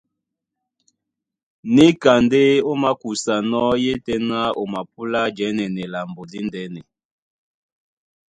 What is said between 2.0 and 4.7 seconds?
ndé ó makusanɔ́, yétɛ̄ná o